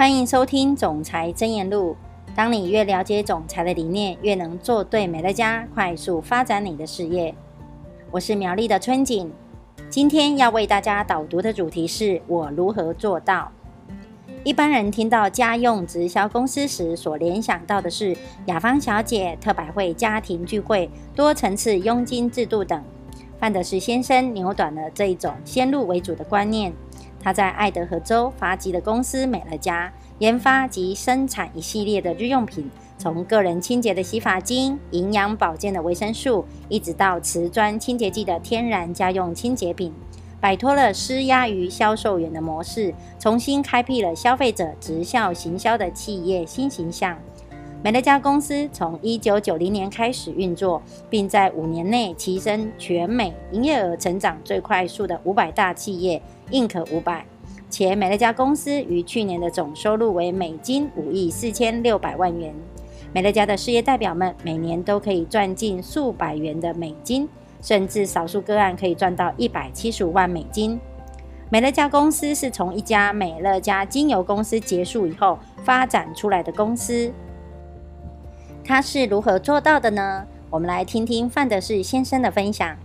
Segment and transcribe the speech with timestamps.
[0.00, 1.94] 欢迎收听《总裁真言录》。
[2.34, 7.34] 当你越了解总裁的理念，越能做对美乐家，快速发展你的事业。
[8.10, 9.30] 我是苗栗的春景，
[9.90, 13.52] 今天要为大家导读的主题是我如何做到。
[14.42, 22.82] 一般人听到家用直销公司时，所联想到的是雅芳小姐、特百惠家庭聚会、多层次佣金制度等。
[23.40, 26.70] 范德士先生扭转了这一种先入为主的观念。
[27.22, 39.90] 他在爱德荷州发迹的公司美乐家，研发及生产一系列的日用品，从个人清洁的洗发精、营养保健的维生素，一直到瓷砖清洁剂的天然家用清洁品，
[40.38, 47.18] 摆脱了施压于销售员的模式，重新开辟了消费者直销行销的企业新形象。
[47.82, 56.20] 美乐家公司从一九九零年开始运作，并在五年内提升全美营业额成长最快速的五百大企业。
[56.50, 57.24] 印可五百，
[57.70, 62.54] 且美乐家公司于去年的总收入为美金五亿四千六百万元。
[63.14, 67.26] 美乐家的事业代表们每年都可以赚进数百元的美金，
[67.62, 70.78] 甚至少数个案可以赚到一百七十五万美金。
[71.48, 77.10] 美乐家公司是从一家美乐家精油公司结束以后发展出来的公司。
[78.70, 80.24] 它是如何做到的呢？
[80.48, 82.76] 我们来听听范德士先生的分享。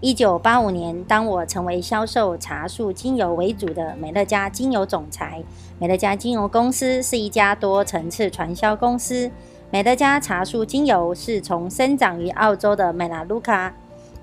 [0.00, 5.42] 一九八五年，当我成为销售茶树精油为主的美乐家精油总裁。
[5.78, 9.30] 美乐家精油公司是一家多层次传销公司。
[9.70, 13.74] 美乐家茶树精油是从生长于澳洲的美拉卢卡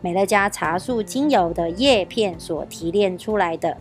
[0.01, 3.75] 美乐家茶树精油的叶片所提炼出来的，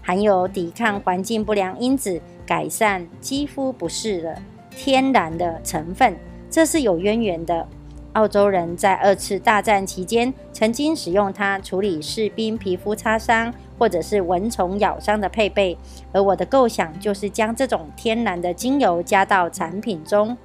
[0.00, 4.38] 含有抵抗环境不良因子、改善肌肤不适的
[4.76, 6.16] 天然的成分，
[6.50, 7.66] 这是有渊源的。
[8.12, 15.76] 澳洲人在二次大战期间曾经使用它处理士兵皮肤擦伤或者是蚊虫咬伤的配备，
[16.12, 20.36] 而我的构想就是将这种天然的精油加到产品中。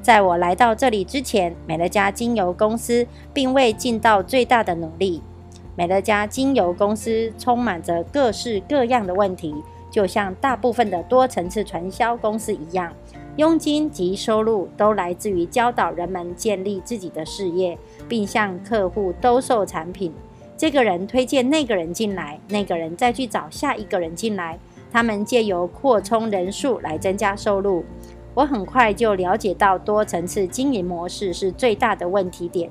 [0.00, 5.22] 在我来到这里之前，美乐家精油公司并未尽到最大的努力。
[5.76, 9.54] 美乐家精油公司充满着各式各样的问题，
[9.90, 12.90] 就像大部分的多层次传销公司一样。
[13.36, 20.12] 佣金及收入都来自于教导人们建立自己的事业，并向客户兜售产品。
[20.56, 24.58] 这个人推荐那个人进来，那个人再去找下一个人进来。
[24.92, 27.84] 他们借由扩充人数来增加收入。
[28.34, 32.70] 我很快就了解到多层次经营模式是最大的问题点。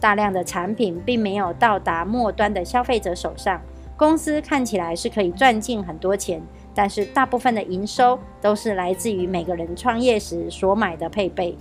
[0.00, 3.60] 大量的产品并没有到达末端的消费者手上。
[3.96, 6.40] 公司看起来是可以赚进很多钱。
[6.76, 11.56] 但是大部分的营收都是来自于每个人创业时所买的配备。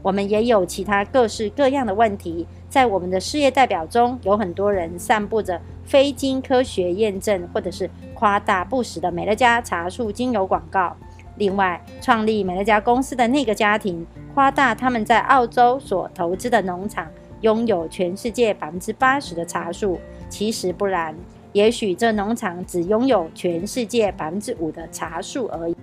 [0.00, 10.96] 我们也有其他各式各样的问题，在我们的事业代表中，有很多人散布着非经科学验证或者是夸大不实的美乐家茶树精油广告。
[11.36, 17.06] 另外，创立美乐家公司的那个家庭夸大他们在澳洲所投资的农场
[17.42, 20.00] 拥有全世界百分之八十的茶树，
[20.30, 21.14] 其实不然。
[21.52, 25.76] 也许这农场只拥有全世界百分之五的茶树而已。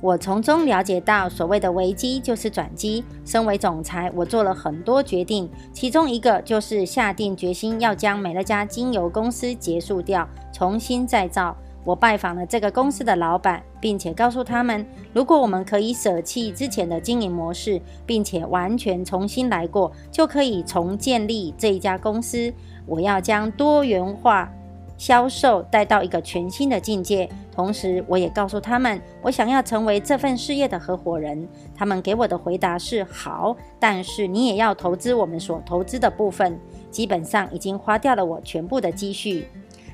[0.00, 3.02] 我从中了解到，所谓的危机就是转机。
[3.24, 11.56] 身为总裁，我做了很多决定，其中一个就是下定决心要将美乐家精油公司结束掉，重新再造。
[11.84, 22.52] 我拜访了这个公司的老板，并且告诉他们，如果我们可以舍弃之前的经营模式，并且完全重新来过，就可以重建立这一家公司。
[22.86, 24.48] 我要将多元化。
[24.98, 31.48] 销售带到一个全新的境界，同时我也告诉他们，我想要成为这份事业的合伙人。
[31.74, 36.58] 他们给我的回答是：好，但是你也要投资我们所投资的部分。
[36.90, 39.46] 基本上已经花掉了我全部的积蓄。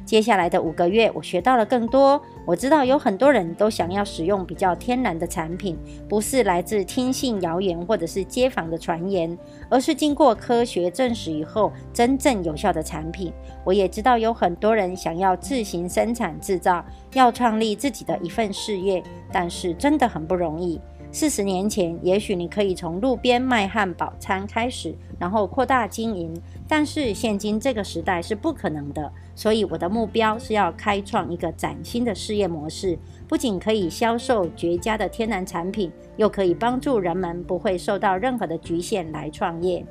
[0.05, 2.21] 接下来的五个月，我学到了更多。
[2.47, 9.37] 我知道有很多人都想要使用比较天然的产品，不是来自听信谣言或者是街坊的传言，
[9.71, 13.33] 而是经过科学证实以后真正有效的产品。
[13.65, 16.85] 我也知道有很多人想要自行生产制造，
[17.15, 19.03] 要创立自己的一份事业，
[19.33, 20.79] 但是真的很不容易。
[21.15, 26.35] 四十年前，也许你可以从路边卖汉堡餐开始，然后扩大经营。
[26.67, 39.87] 但是现今这个时代是不可能的，所以我的目标是要开创一个崭新的事业模式，不仅可以销售绝佳的天然产品，又可以帮助人们不会受到任何的局限来创业。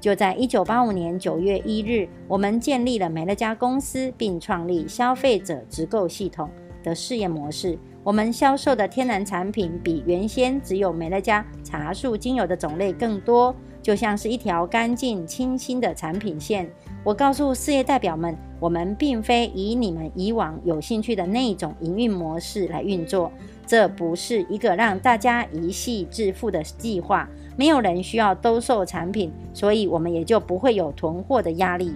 [0.00, 6.48] 就在一九八五年九月一日，我们建立了美乐家公司，并创立消费者直购系统
[6.82, 7.78] 的事业模式。
[8.08, 16.66] 我们销售的天然产品比原先只有美乐家茶树精油的种类更多，就像是一条干净清新的产品线。
[17.04, 23.30] 我告诉事业代表们，我们并非以你们以往有兴趣的那种营运模式来运作。
[23.66, 27.28] 这不是一个让大家一夕致富的计划。
[27.58, 31.92] 没有人需要兜售产品，所以我们也就不会有囤货的压力。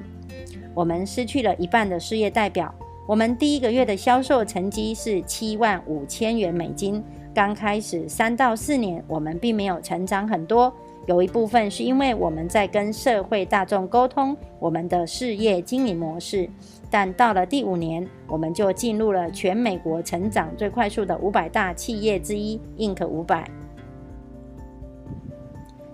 [0.75, 2.75] 我们失去了一半的事业代表。
[3.05, 7.03] 我们第一个月的销售成绩是七万五千元美金。
[7.35, 10.73] 刚开始三到四年，我们并没有成长很多。
[11.07, 16.49] 有一部分是因为我们在跟社会大众沟通我们的事业经营模式。
[16.91, 23.05] 但到了第五年，我们就进入了全美国成长最快速的五百大企业之一 ——Inc.
[23.05, 23.51] 五百。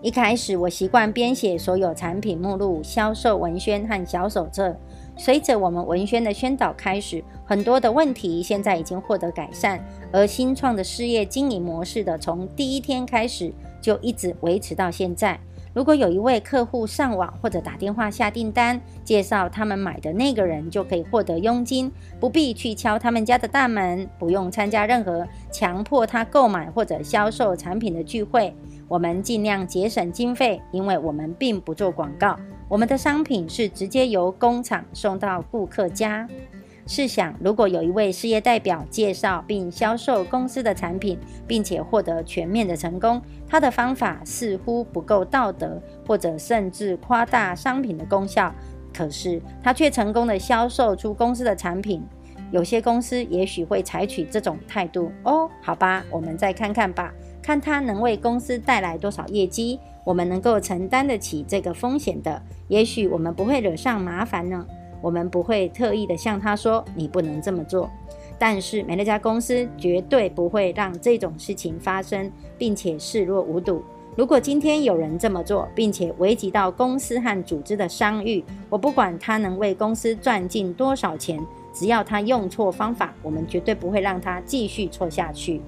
[0.00, 4.76] 一开始，我习惯编写所有产品目录、销售文宣和小手册。
[5.16, 15.36] 随着我们文宣的宣导开始，很多的问题现在已经获得改善，而新创的事业经营模式的从第一天开始就一直维持到现在。
[15.74, 21.90] 如果有一位客户上网或者打电话下订单，介绍他们买的那个人就可以获得佣金，
[22.20, 28.54] 不必去敲他们家的大门，不用参加任何强迫他购买或者销售产品的聚会。
[28.88, 32.38] 我们尽量节省经费，因为我们并不做广告。
[32.68, 36.26] 我们的商品是直接由工厂送到顾客家。
[36.86, 48.54] 试想，如果有一位事业代表介绍并销售公司的产品，并且获得全面的成功，他的方法似乎不够道德，或者甚至夸大商品的功效。
[48.94, 52.02] 可是他却成功的销售出公司的产品。
[52.50, 55.12] 有些公司也许会采取这种态度。
[55.24, 57.12] 哦，好吧，我们再看看吧，
[57.42, 59.78] 看他能为公司带来多少业绩。
[60.04, 64.66] 我们能够承担得起这个风险的，也许我们不会惹上麻烦呢。
[65.02, 67.90] 我们不会特意的向他说你不能这么做，
[68.38, 73.82] 但是美乐家公司绝对不会让这种事情发生，并且视若无睹。
[74.16, 81.38] 如果今天有人这么做，并且危及到公司和组织的商誉，我不管他能为公司赚进多少钱，
[81.72, 85.60] 只要他用错方法，我们绝对不会让他继续错下去。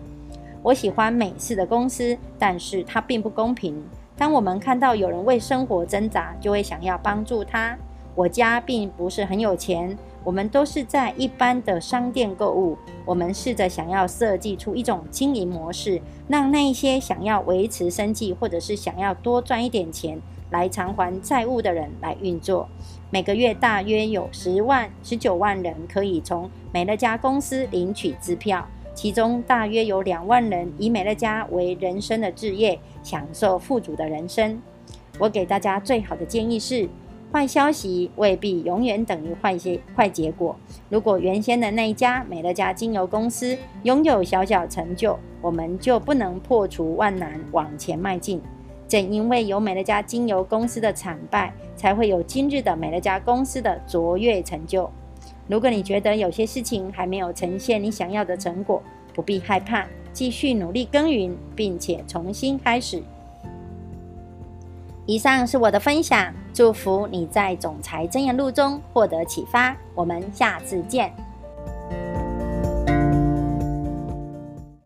[0.62, 3.82] 我喜欢美式的公司，但是它并不公平。
[4.16, 7.76] 当我们看到有人为生活挣扎，就会想要帮助他。
[8.14, 12.76] 我家并不是很有钱，我们都是在一般的商店购物。
[13.06, 20.20] 我们试着想要设计出一种经营模式，让那些想要维持生计或者是想要多赚一点钱
[20.50, 22.68] 来偿还债务的人来运作。
[23.08, 28.68] 每个月大约有十万、十九万人可以从美乐家公司领取支票。
[28.94, 34.60] 其中大约有两万人以美乐家为人生的置业，享受富足的人生。
[35.19, 36.88] 我给大家最好的建议是：
[37.32, 40.56] 坏消息未必永远等于坏些坏结果。
[40.88, 48.40] 如果原先的那一家美乐家精油公司拥有小小成就，我们就不能破除万难往前迈进。
[48.88, 54.90] 正因为有美乐家精油公司的惨败，才会有今日的美乐家公司的卓越成就。
[55.50, 58.81] 如果你觉得有些事情还没有呈现你想要的成果，
[59.12, 63.02] 不必害怕，继续努力耕耘，并且重新开始。
[65.06, 69.76] 以上是我的分享，祝福你在总裁真言录中获得启发。
[69.93, 71.12] 我们下次见。